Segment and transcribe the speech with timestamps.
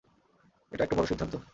[0.71, 1.33] এটা একটা বড়ো সিদ্ধান্ত!